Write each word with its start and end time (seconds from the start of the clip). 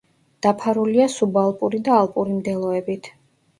დაფარულია 0.45 1.05
სუბალპური 1.17 1.83
და 1.89 1.95
ალპური 1.99 2.41
მდელოებით. 2.41 3.15